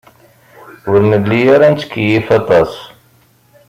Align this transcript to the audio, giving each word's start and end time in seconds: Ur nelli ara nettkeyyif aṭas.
Ur 0.91 0.99
nelli 1.11 1.41
ara 1.55 1.67
nettkeyyif 1.73 2.27
aṭas. 2.39 2.71